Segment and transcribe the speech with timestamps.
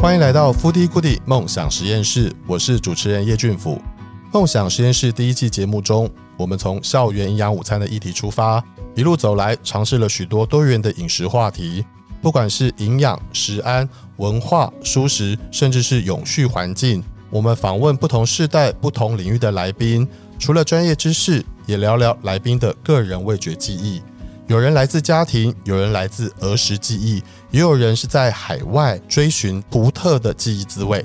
[0.00, 3.82] 欢迎来到 Foodie Goodie 梦想实验室，我是主持人叶俊福。
[4.32, 8.62] 梦想实验室第一季节目中，我们从校园营养午餐的议题出发，
[8.94, 11.84] 一路走来，尝试了许多多元的饮食话题，
[12.22, 13.86] 不管是营养、食安、
[14.18, 17.02] 文化、蔬食，甚至是永续环境。
[17.28, 20.06] 我们访问不同世代、不同领域的来宾，
[20.38, 24.00] 除了专业知识，也聊聊来宾的个人味觉记忆。
[24.48, 31.04] 有人来自家庭，有人来自儿时记忆，也有人是在海外追寻独特的记忆滋味。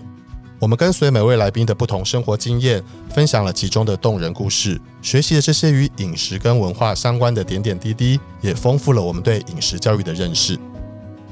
[0.60, 2.82] 我们跟随每位来宾的不同生活经验，
[3.14, 10.58] 分享了其中的动人故事，学习了这些与饮食跟文化相关的点点滴滴，也丰富了我们对饮食教育的认识。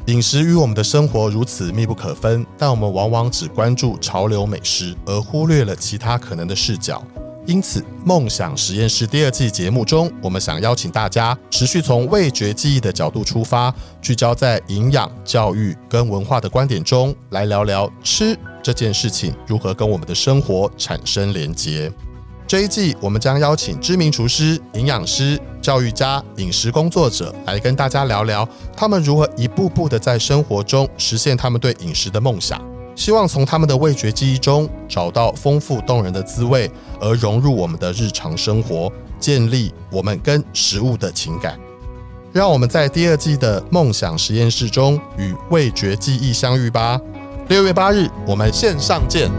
[0.08, 7.02] 饮食与我们的生活如此密不可分，但我们往往只关注潮流美食，而忽略了其他可能的视角。
[7.52, 21.91] 因此，梦想实验室第二季节目中，我们想邀请大家持续从味觉记忆的角度出发，聚焦在营养、教育跟文化的观点中，来聊聊吃这件事情如何跟我们的生活产生连结。
[22.48, 32.71] 这一季，我们将邀请知名厨师、营养师、教育家、饮食工作者来跟大家聊聊，他们如何一步步的在生活中实现他们对饮食的梦想。
[33.02, 41.60] 希望从他们的味觉记忆中找到丰富动人的滋味，而融入我们的日常生活，建立我们跟食物的情感。
[42.32, 47.02] 让我们在第二季的梦想实验室中与味觉记忆相遇吧。
[47.48, 49.32] 六月八日，我们线上见。